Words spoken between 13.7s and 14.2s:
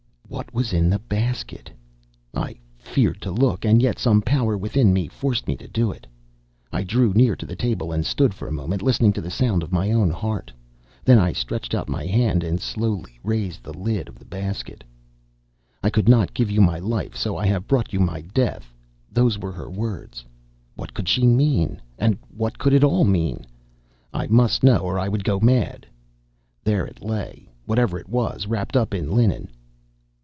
lid of